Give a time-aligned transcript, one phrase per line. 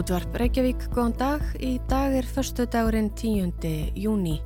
[0.00, 1.42] Útvarp Reykjavík, góðan dag.
[1.60, 3.90] Í dag er förstu dagurinn 10.
[4.00, 4.38] júni.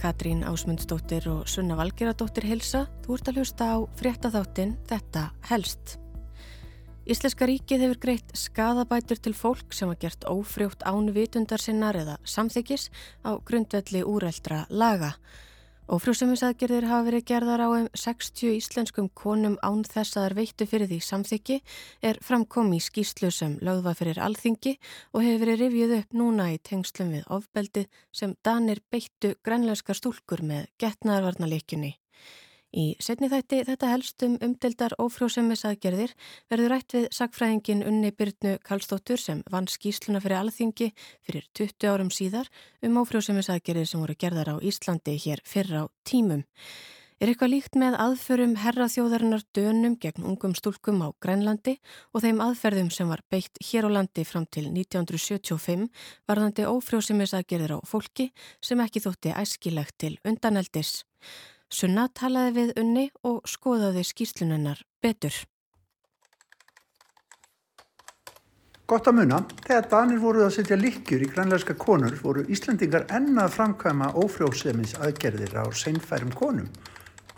[0.00, 2.86] Katrín Ásmundsdóttir og Sunna Valgeradóttir hilsa.
[3.04, 5.98] Þú ert að hlusta á fréttaþáttin Þetta helst.
[7.04, 12.16] Íslenska ríkið hefur greitt skadabætur til fólk sem hafa gert ófrjótt án vitundar sinnar eða
[12.24, 12.88] samþykis
[13.28, 15.18] á grundvelli úrældra laga.
[15.84, 20.88] Ófrjóðsemisaðgerðir hafa verið gerðar á um 60 íslenskum konum án þess að þar veittu fyrir
[20.88, 21.58] því samþyggi
[22.08, 24.72] er framkomi í skýslu sem lögða fyrir alþingi
[25.12, 27.84] og hefur verið rivjuð upp núna í tengslum við ofbeldi
[28.16, 31.92] sem Danir beittu grænleinskar stúlkur með getnaðarvarnaleikjunni.
[32.74, 36.10] Í setni þætti þetta helst um umdeldar ófrjóðsemisaðgerðir
[36.50, 40.88] verður rætt við sagfræðingin Unni Byrnu Kallstóttur sem vann skýsluna fyrir alþingi
[41.22, 42.50] fyrir 20 árum síðar
[42.82, 46.42] um ófrjóðsemisaðgerðir sem voru gerðar á Íslandi hér fyrr á tímum.
[47.22, 51.76] Er eitthvað líkt með aðförum herraþjóðarinnar dönum gegn ungum stúlkum á Grænlandi
[52.10, 55.86] og þeim aðferðum sem var beitt hér á landi fram til 1975
[56.26, 61.04] varðandi ófrjóðsemisaðgerðir á fólki sem ekki þótti æskilegt til undaneldis.
[61.72, 65.34] Sunna talaði við unni og skoðaði skýrslunennar betur.
[68.84, 73.54] Gott að muna, þegar Danir voruð að setja likjur í grænleiska konur voru Íslandingar ennað
[73.54, 76.68] framkvæma ófrjóðsefnis aðgerðir á seinfærum konum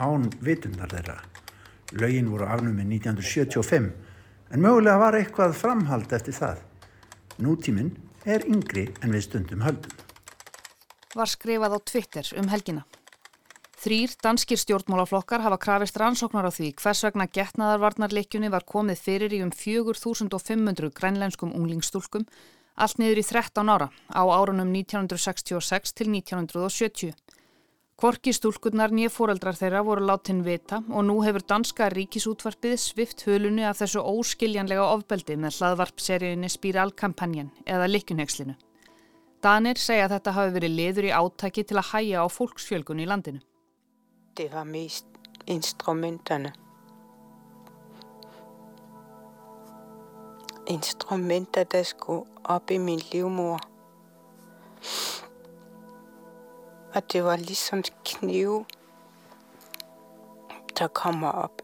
[0.02, 1.20] án vitundar þeirra.
[1.94, 3.86] Laugin voru afnumið 1975
[4.50, 6.66] en mögulega var eitthvað framhald eftir það.
[7.38, 7.94] Nútíminn
[8.26, 9.94] er yngri en við stundum höldum.
[11.14, 12.82] Var skrifað á Twitter um helgina.
[13.76, 19.40] Þrýr danskir stjórnmálaflokkar hafa krafist rannsóknar á því hvers vegna getnaðarvarnarleikjunni var komið fyrir í
[19.44, 22.24] um 4500 grænleinskum unglingstúlkum
[22.80, 27.12] allt niður í 13 ára á árunum 1966 til 1970.
[28.00, 33.64] Korki stúlkurnar nýja fóreldrar þeirra voru látin vita og nú hefur danska ríkisútvarpið svift hölunni
[33.68, 38.56] af þessu óskiljanlega ofbeldi með hlaðvarpseríunni Spiralkampanjan eða Likkunhegslinu.
[39.44, 43.08] Danir segja að þetta hafi verið liður í átæki til að hæja á fólksfjölgun í
[43.08, 43.44] landinu
[44.36, 45.06] det var mest
[45.46, 46.52] instrumenterne.
[50.66, 53.60] Instrumenter, der skulle op i min livmor.
[56.94, 58.64] Og det var ligesom knive,
[60.78, 61.62] der kommer op.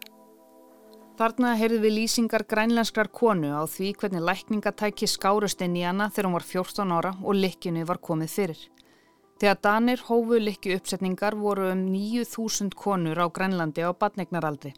[1.18, 6.28] Þarna heyrði við lýsingar grænlenskrar konu á því hvernig lækningatæki skárust inn í hana þegar
[6.28, 8.62] hún var 14 ára og likjunni var komið fyrir.
[9.42, 14.70] Þegar Danir hófu likki uppsetningar voru um 9.000 konur á Grænlandi á badnegnaraldri.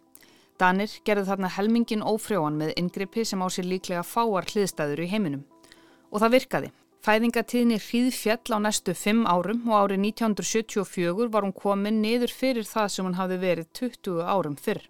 [0.57, 5.43] Danir gerði þarna helmingin ófrjóan með yngripi sem á sér líklega fáar hliðstæður í heiminum.
[6.09, 6.71] Og það virkaði.
[7.05, 12.65] Fæðingatíðni hríð fjall á næstu 5 árum og árið 1974 var hún komin niður fyrir
[12.65, 14.81] það sem hún hafði verið 20 árum fyrr.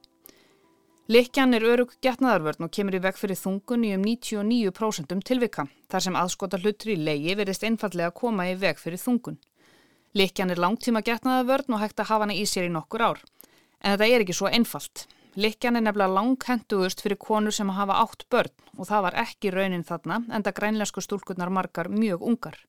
[1.10, 6.06] Likjan er örug getnaðarvörn og kemur í veg fyrir þungun í um 99% tilvika þar
[6.06, 9.40] sem aðskota hlutur í leiði verðist einfallega koma í veg fyrir þungun.
[10.14, 13.22] Likjan er langtíma getnaða vörn og hægt að hafa hana í sér í nokkur ár.
[13.82, 15.08] En þetta er ekki svo einfalt.
[15.34, 19.82] Likjan er nefnilega langhenduðust fyrir konur sem hafa átt börn og það var ekki raunin
[19.82, 22.60] þarna en það grænlensku stúlkunnar margar mjög ungar.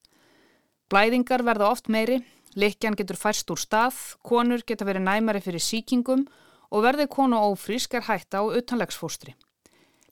[0.89, 2.23] Blæðingar verða oft meiri,
[2.57, 6.25] likjan getur færst úr stað, konur geta verið næmari fyrir síkingum
[6.73, 9.37] og verði konu ófrísk er hætta á utanlegsfóstri.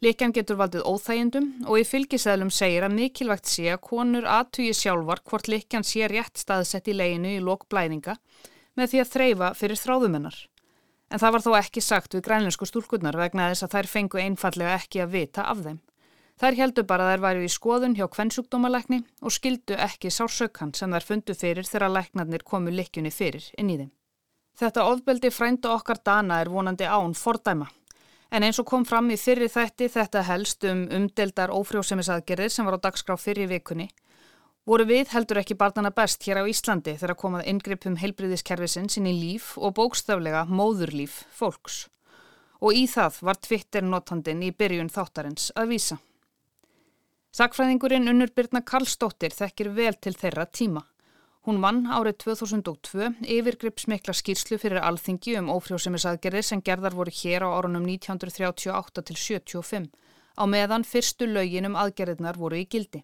[0.03, 5.21] Likjan getur valdið óþægindum og í fylgisæðlum segir að mikilvægt sé að konur aðtugi sjálfar
[5.29, 8.17] hvort likjan sé rétt staðsett í leginu í lok blæðinga
[8.75, 10.39] með því að þreyfa fyrir þráðumennar.
[11.07, 14.73] En það var þó ekki sagt við grænlensku stúlkunnar vegna þess að þær fengu einfallega
[14.81, 15.77] ekki að vita af þeim.
[16.41, 20.91] Þær heldur bara að þær væru í skoðun hjá kvennsjúkdómalækni og skildu ekki sársökan sem
[20.91, 23.93] þær fundu fyrir þegar læknarnir komu likjunni fyrir inn í þeim.
[24.59, 27.69] Þetta ofbeldi frænda okkar dana er vonandi án fordæma
[28.33, 32.79] En eins og kom fram í fyrri þætti þetta helst um umdeldar ófrjósemisaðgerðir sem var
[32.81, 33.91] á dagskrá fyrri vikunni,
[34.65, 39.51] voru við heldur ekki barnana best hér á Íslandi þegar komað ingrippum heilbriðiskerfisinn sinni líf
[39.61, 41.83] og bókstaflega móðurlíf fólks.
[42.65, 45.99] Og í það var Twitter notandin í byrjun þáttarins að vísa.
[47.37, 50.81] Sakfræðingurinn Unnur Birna Karlsdóttir þekkir vel til þeirra tíma.
[51.43, 57.49] Hún vann árið 2002 yfirgripsmikla skýrslu fyrir alþingi um ófrjósemisaðgerðir sem gerðar voru hér á
[57.51, 59.89] árunum 1938 til 75
[60.39, 63.03] á meðan fyrstu lögin um aðgerðirnar voru í gildi.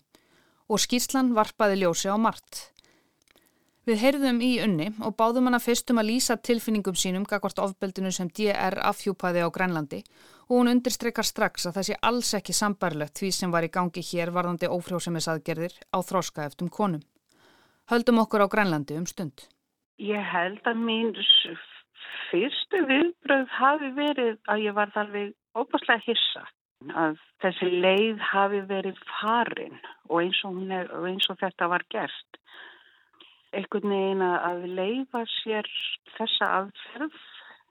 [0.72, 2.70] Og skýrslan varpaði ljósi á margt.
[3.84, 8.32] Við heyrðum í unni og báðum hana fyrstum að lýsa tilfinningum sínum gagvart ofbeldinu sem
[8.32, 10.04] DR afhjúpaði á Grænlandi
[10.48, 14.06] og hún undirstreykar strax að það sé alls ekki sambarlegt því sem var í gangi
[14.14, 17.04] hér varðandi ófrjósemisaðgerðir á þróska eftum konum.
[17.90, 19.48] Höldum okkur á Grænlandi um stund.
[19.98, 21.10] Ég held að mín
[22.30, 26.46] fyrstu viðbröð hafi verið að ég var alveg óbúslega hissa.
[26.96, 29.76] að þessi leið hafi verið farin
[30.08, 32.40] og eins og, er, og eins og þetta var gert.
[33.52, 35.68] Einhvern veginn að leifa sér
[36.16, 37.20] þessa aðferð,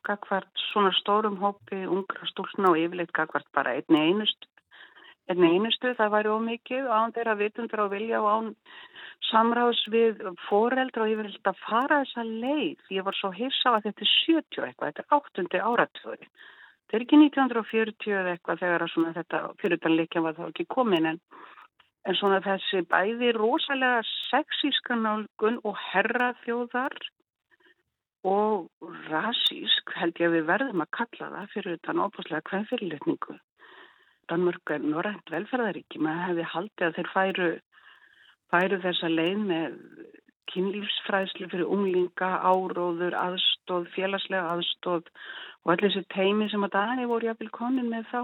[0.05, 4.51] kakvart svona stórum hópi ungra stúlna og yfirleitt kakvart bara einni einustu,
[5.29, 8.47] einni einustu það væri ómikið án þeirra vitundur á vilja og án
[9.29, 12.87] samráðs við foreldra og ég vil að fara þessa leið.
[12.95, 15.61] Ég var svo hissa að þetta er 70 eitthvað, þetta er 8.
[15.73, 16.25] áratöður.
[16.89, 18.87] Þetta er ekki 1940 eða eitthvað þegar
[19.19, 21.21] þetta fyrirtanleikja var þá ekki komin en,
[22.09, 26.97] en svona þessi bæði rosalega sexíska nálgun og herraþjóðar
[28.29, 28.71] og
[29.11, 33.39] rasísk held ég að við verðum að kalla það fyrir þetta náttúrulega hvern fyrirletningu.
[34.29, 37.49] Danmörk er norrænt velferðaríki, maður hefði haldið að þeir færu
[38.53, 39.77] færu þessa leið með
[40.53, 45.11] kynlífsfræðslu fyrir unglinga, áróður, aðstóð, félagslega aðstóð
[45.65, 48.23] og allir þessi teimi sem að dani voru jafnvel komin með þá.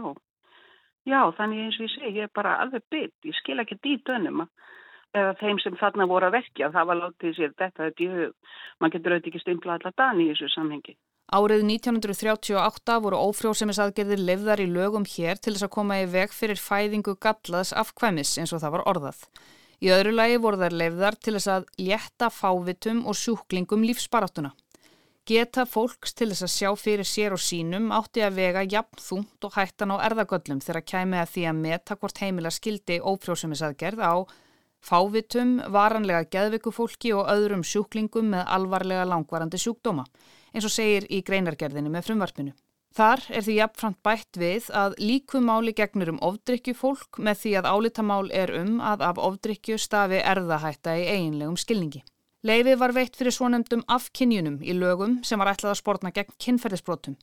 [1.04, 4.08] Já, þannig eins og ég segi, ég er bara alveg bytt, ég skil ekki dýt
[4.14, 4.46] önum
[5.14, 8.94] eða þeim sem þarna voru að vekja, það var látið sér þetta, í hug, mann
[8.94, 10.96] getur auðvitað ekki stimpla allar dani í þessu samhengi.
[11.32, 16.60] Árið 1938 voru ófrjósemisaðgerðir lefðar í lögum hér til þess að koma í veg fyrir
[16.60, 19.22] fæðingu gallaðs afkvæmis eins og það var orðað.
[19.80, 24.52] Í öðru lagi voru þær leifðar til þess að létta fávitum og sjúklingum lífsbaráttuna.
[25.24, 29.48] Geta fólks til þess að sjá fyrir sér og sínum átti að vega jafn þúnt
[29.48, 34.14] og hættan á erðagöllum þegar kæmi að því að meta hvort heimila skildi ófrjósumisaðgerð á
[34.84, 40.04] fávitum, varanlega geðvikufólki og öðrum sjúklingum með alvarlega langvarandi sjúkdóma,
[40.54, 42.54] eins og segir í greinargerðinu með frumvarpinu.
[42.94, 47.70] Þar er því jafnframt bætt við að líkumáli gegnur um ofdrykju fólk með því að
[47.74, 52.04] álitamál er um að af ofdrykju stafi erðahætta í eiginlegum skilningi.
[52.46, 57.16] Leifi var veitt fyrir svonemdum afkynjunum í lögum sem var ætlað að spórna gegn kynferðisbrotum.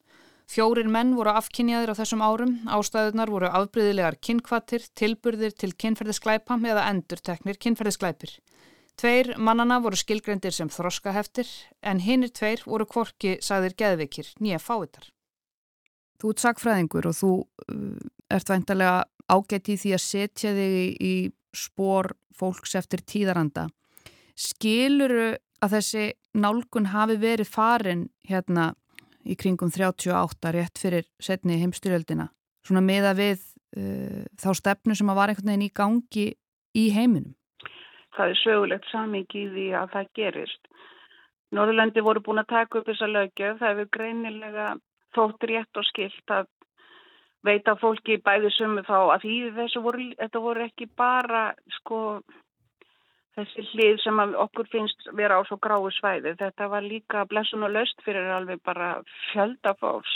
[0.51, 6.89] Fjórir menn voru afkynjaðir á þessum árum, ástæðunar voru afbríðilegar kynkvatir, tilburðir til kynferðisglæpa eða
[6.89, 8.33] endurteknir kynferðisglæpir.
[9.00, 11.50] Tveir mannana voru skilgrendir sem þroskaheftir
[11.82, 15.08] en hinnir tveir voru kvorki sagðir geðvikir nýja fáitar.
[16.22, 21.16] Þú ert sagfræðingur og þú uh, ert væntalega ágætt í því að setja þig í
[21.58, 23.70] spór fólks eftir tíðaranda.
[24.38, 26.06] Skiluru að þessi
[26.38, 28.72] nálgun hafi verið farin hérna
[29.26, 32.30] í kringum 38 rétt fyrir setni heimstyrjöldina
[32.66, 33.42] svona meða við
[33.78, 36.28] uh, þá stefnu sem að var einhvern veginn í gangi
[36.78, 37.36] í heiminum?
[38.16, 40.72] Það er sögulegt samingi í því að það gerist.
[41.52, 44.68] Norðurlandi voru búin að taka upp þessa lögjöf, það hefur greinilega
[45.16, 46.48] þótt rétt og skilt að
[47.44, 51.44] veita fólki bæði sumu þá að því þessu voru, þetta voru ekki bara
[51.80, 52.00] sko
[53.38, 56.36] þessi hlið sem okkur finnst vera á svo gráu svæði.
[56.40, 58.94] Þetta var líka blessun og löst fyrir alveg bara
[59.31, 60.16] fjöldafáls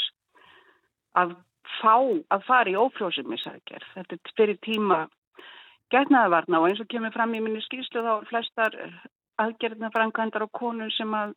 [1.16, 1.36] að
[1.80, 3.88] fá að fara í ófrjóðsumisækjar.
[3.96, 5.06] Þetta er fyrir tíma
[5.94, 8.78] getnaðavarna og eins og kemur fram í minni skýrslu þá er flestar
[9.42, 11.36] aðgerðna framkvæmdar á konun sem að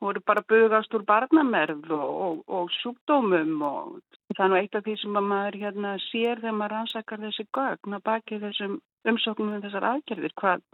[0.00, 3.96] voru bara bugast úr barnamerð og, og, og sjúkdómum og
[4.34, 7.96] það er nú eitt af því sem maður hérna sér þegar maður rannsakar þessi gögn
[7.96, 10.64] að baki þessum umsóknum um þessar aðgerðir hvað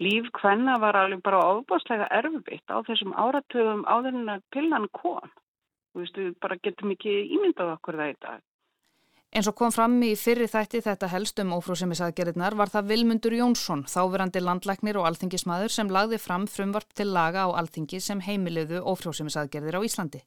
[0.00, 5.32] líf hvenna var alveg bara ofbáslega erfitt á þessum áratöfum áður en að pillan kom.
[5.96, 8.44] Veist, við bara getum ekki ímyndað okkur það í dag.
[9.30, 13.84] Eins og kom fram í fyrri þætti þetta helst um ófrúsemisaðgerðirnar var það Vilmundur Jónsson,
[13.86, 19.78] þáverandi landlæknir og alþingismadur sem lagði fram frumvarp til laga á alþingi sem heimiliðu ófrúsemisaðgerðir
[19.78, 20.24] á Íslandi.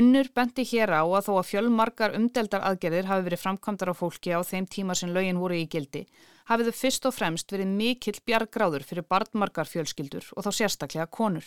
[0.00, 4.32] Unnur benti hér á að þó að fjölmarkar umdeldar aðgerðir hafi verið framkvæmdar á fólki
[4.32, 6.06] á þeim tíma sem lögin voru í gildi,
[6.48, 11.44] hafið þau fyrst og fremst verið mikill bjargráður fyrir barnmarkar fjölskyldur og þá sérstaklega konur.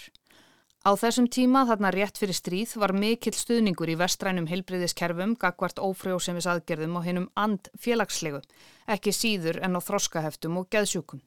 [0.80, 6.48] Á þessum tíma þarna rétt fyrir stríð var mikill stuðningur í vestrænum heilbriðiskerfum gagvart ófrjóðsemis
[6.48, 8.40] aðgerðum og hinnum and félagslegu,
[8.88, 11.20] ekki síður en á þroskaheftum og geðsjúkum.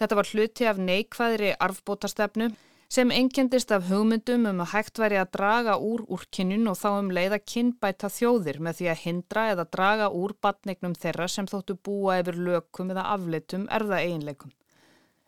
[0.00, 2.48] Þetta var hluti af neikvæðri arfbótastefnu
[2.90, 6.88] sem engendist af hugmyndum um að hægt væri að draga úr úr kynnun og þá
[6.94, 11.50] um leið að kynbæta þjóðir með því að hindra eða draga úr batnignum þeirra sem
[11.52, 14.56] þóttu búa yfir lökum eða afleitum erða eiginleikum.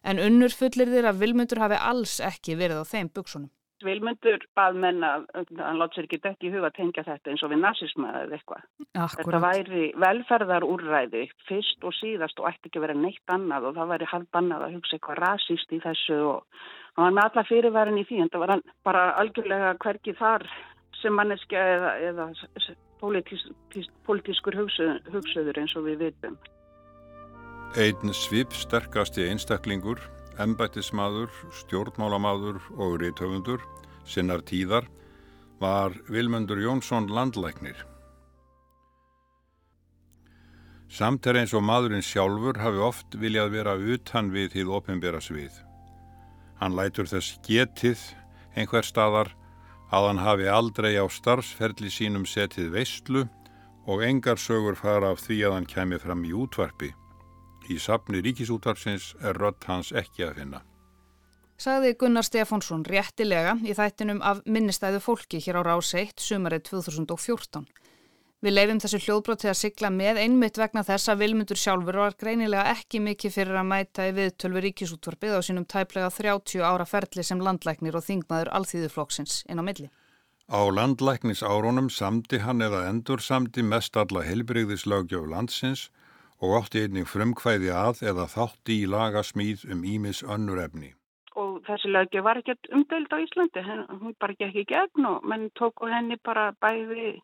[0.02, 3.50] En unnur fullir þér að Vilmundur hafi alls ekki verið á þeim buksunum.
[3.82, 7.50] Vilmundur bað menna, hann látt sér ekki dætt í huga að tengja þetta eins og
[7.50, 8.66] við nazisma eða eitthvað.
[9.16, 14.10] Þetta væri velferðarúrræði fyrst og síðast og ætti ekki verið neitt annað og það væri
[14.12, 16.62] halv annað að hugsa eitthvað rasist í þessu og
[16.94, 20.46] hann var með alla fyrirværin í því en það var hann bara algjörlega hverki þar
[21.02, 22.28] sem manneskja eða, eða
[23.02, 26.38] politískur hugsuður eins og við vitum.
[27.72, 29.96] Einn svip sterkasti einstaklingur,
[30.36, 33.64] embættismadur, stjórnmálamadur og reythöfundur,
[34.04, 34.84] sinnar tíðar,
[35.56, 37.80] var Vilmundur Jónsson landlæknir.
[40.92, 45.56] Samt er eins og maðurinn sjálfur hafi oft viljað vera utan við hið ofinbera svið.
[46.60, 48.04] Hann lætur þess getið
[48.52, 49.32] einhver staðar
[49.88, 53.30] að hann hafi aldrei á starfsferli sínum setið veistlu
[53.88, 56.92] og engar sögur fara af því að hann kemi fram í útvarpi.
[57.70, 60.62] Í sapni ríkisútvarpsins er rött hans ekki að finna.
[61.62, 67.68] Sagði Gunnar Stefánsson réttilega í þættinum af minnistæðu fólki hér á Rás 1 sumarið 2014.
[68.42, 72.16] Við leifum þessu hljóðbrót til að sigla með einmitt vegna þess að Vilmundur sjálfur var
[72.18, 77.22] greinilega ekki mikið fyrir að mæta í viðtölvi ríkisútvarpið á sínum tæplega 30 ára ferli
[77.22, 79.86] sem landlæknir og þingmaður alþýðuflokksins inn á milli.
[80.50, 85.86] Á landlæknis árunum samdi hann eða endur samdi mest alla helbriðislaugjöf landsins
[86.42, 90.90] og ótti einning frumkvæði að eða þátti í lagasmýð um Ímis önnur efni.
[91.38, 93.62] Og þessi laugjöf var ekkert umdöld á Íslandi,
[94.02, 97.20] hún bara gekk í gegn og menn tóku henni bara bæði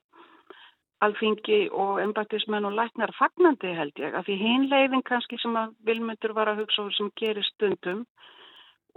[1.05, 5.75] alþingi og embættismenn og læknar fagnandi held ég, af því hinn leiðin kannski sem að
[5.87, 8.07] vilmyndur var að hugsa sem gerir stundum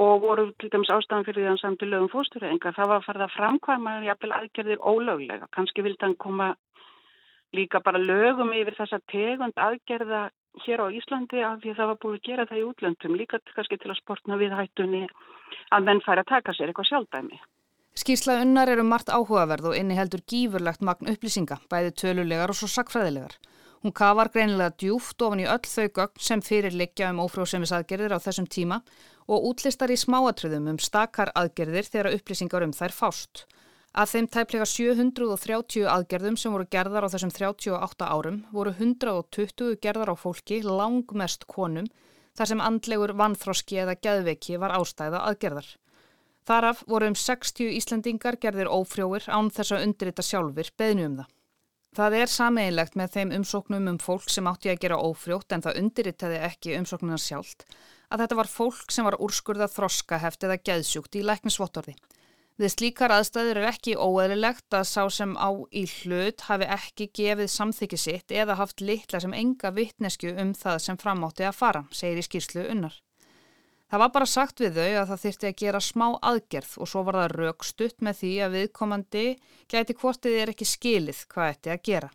[0.01, 3.01] og voru til dæmis ástæðan fyrir því að hann samt í lögum fóstureyðingar, það var
[3.01, 6.53] að fara að framkvæma jafnvel aðgerðir ólöglega, kannski vildi hann koma
[7.55, 10.29] líka bara lögum yfir þessa tegund aðgerða
[10.65, 13.79] hér á Íslandi af því það var búið að gera það í útlöndum, líka kannski
[13.79, 15.07] til að sportna við hættunni
[15.71, 17.39] að menn færi að taka sér eitthvað sjálfdæmi.
[18.01, 22.69] Skýrsla unnar eru margt áhugaverð og inni heldur gífurlegt magn upplýsinga, bæði tölulegar og svo
[22.71, 23.35] sakfræðilegar.
[23.81, 28.23] Hún kafar greinilega djúft ofan í öll þau gögn sem fyrir liggja um ófrjóðsemisaðgerðir á
[28.23, 28.77] þessum tíma
[29.27, 33.45] og útlistar í smáatriðum um stakar aðgerðir þegar upplýsingar um þær fást.
[33.91, 40.13] Að þeim tæplega 730 aðgerðum sem voru gerðar á þessum 38 árum voru 120 gerðar
[40.13, 41.89] á fólki langmest konum
[42.31, 45.67] þar sem andlegur vannþroski eða geðveiki var ástæða aðgerðar.
[46.47, 51.29] Þaraf voru um 60 Íslandingar gerðir ófrjóir án þess að undirrita sjálfur beðnu um það.
[51.91, 55.81] Það er sameinlegt með þeim umsóknum um fólk sem átti að gera ófrjótt en það
[55.81, 57.65] undirritaði ekki umsóknuna sjálft
[58.07, 61.97] að þetta var fólk sem var úrskurðað þroskaheft eða geðsjúkt í læknisvottorði.
[62.59, 67.47] Við slíkar aðstæður er ekki óeðlilegt að sá sem á í hlut hafi ekki gefið
[67.53, 72.21] samþykki sitt eða haft litla sem enga vittnesku um það sem framátti að fara, segir
[72.21, 72.99] í skýrslu unnar.
[73.91, 77.01] Það var bara sagt við þau að það þyrti að gera smá aðgerð og svo
[77.07, 79.23] var það raukstutt með því að viðkomandi
[79.73, 82.11] gæti hvortið er ekki skilið hvað ætti að gera.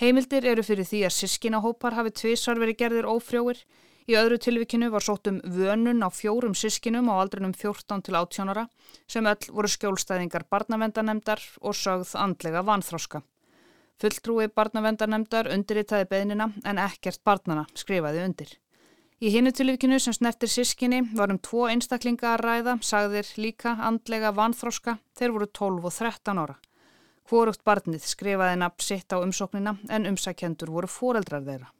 [0.00, 3.60] Heimildir eru fyrir því að sískinahópar hafi tvísvar verið gerðir ófrjóir.
[4.10, 8.50] Í öðru tilvikinu var sótt um vönun á fjórum sískinum á aldrinum 14 til 18
[8.50, 8.64] ára
[9.06, 13.22] sem öll voru skjólstæðingar barnavendanemdar og sögð andlega vanþróska.
[14.02, 18.52] Fulltrúi barnavendanemdar undirritaði beðnina en ekkert barnana skrifaði undir.
[19.22, 24.34] Í hinnu tilvíkinu sem snertir sískinni var um tvo einstaklinga að ræða, sagðir líka andlega
[24.34, 26.56] vanþróska, þeir voru 12 og 13 ára.
[27.30, 31.76] Hvorugt barnið skrifaði nafn sitt á umsóknina en umsækjendur voru fóreldrar þeirra.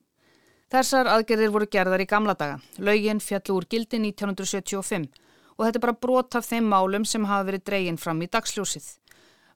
[0.70, 2.60] Þessar aðgerðir voru gerðar í gamla daga.
[2.78, 5.08] Laugin fjallu úr gildi 1975
[5.56, 8.86] og þetta er bara brot af þeim málum sem hafa verið dreygin fram í dagsljósið.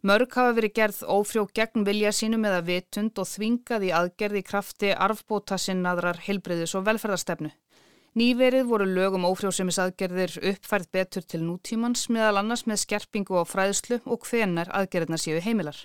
[0.05, 4.91] Mörg hafa verið gerð ófrjó gegn vilja sínum eða vitund og þvingað í aðgerði krafti
[5.07, 7.55] arfbóta sinnaðrar hilbriðis og velferðarstefnu.
[8.19, 14.27] Nýverið voru lögum ófrjóðsemisaðgerðir uppfærð betur til nútímans meðal annars með skerpingu á fræðslu og
[14.27, 15.79] hvenar aðgerðina séu heimilar.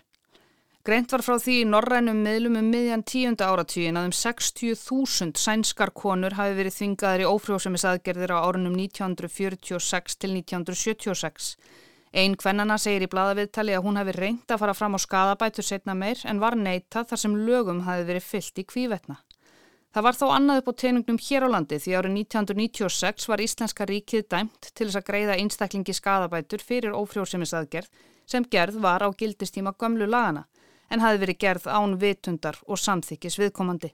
[0.88, 5.90] Greint var frá því í norrænum miðlum um miðjan tíunda áratvíin að um 60.000 sænskar
[5.92, 11.50] konur hafi verið þvingaðir í ófrjóðsemisaðgerðir á árunum 1946 til 1976.
[12.16, 15.98] Einn kvennana segir í bladaviðtali að hún hafi reynd að fara fram á skadabætur setna
[16.00, 19.18] meir en var neita þar sem lögum hafi verið fyllt í kvívetna.
[19.92, 23.90] Það var þó annað upp á teiningnum hér á landi því árið 1996 var Íslenska
[23.90, 29.76] ríkið dæmt til þess að greiða einstaklingi skadabætur fyrir ófrjóðsemisaðgerð sem gerð var á gildistíma
[29.76, 30.46] gömlu lagana
[30.90, 33.94] en hafi verið gerð án vitundar og samþykkis viðkomandi.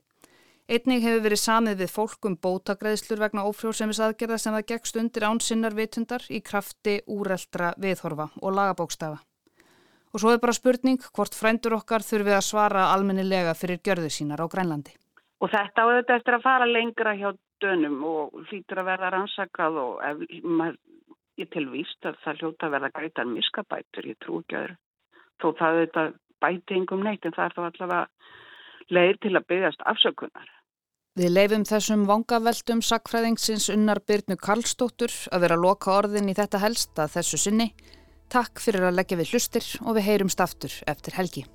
[0.66, 5.75] Einning hefur verið samið við fólkum bótagreðslur vegna ófrjóðsemisaðgerða sem það gegst undir án sinnar
[5.78, 9.20] vitundar í krafti úreldra viðhorfa og lagabókstafa.
[10.16, 14.42] Og svo er bara spurning hvort frændur okkar þurfið að svara almennilega fyrir gjörðu sínar
[14.42, 14.96] á Grænlandi.
[15.44, 17.30] Og þetta á þetta eftir að fara lengra hjá
[17.62, 20.80] dönum og hlýtur að verða rannsakað og ef, maður,
[21.38, 24.75] ég tilvíst að það hljóta að verða greitar miskabætur, ég trú ekki að
[25.44, 26.06] þó það þetta
[26.46, 28.04] bæti yngum neitt en það er þá allavega
[28.94, 30.52] leið til að byggjast afsökunar.
[31.16, 37.00] Við leifum þessum vangaveldum sakfræðingsins unnar Byrnu Karlstóttur að vera loka orðin í þetta helst
[37.00, 37.70] að þessu sinni.
[38.28, 41.46] Takk fyrir að leggja við hlustir og við heyrumst aftur eftir helgi.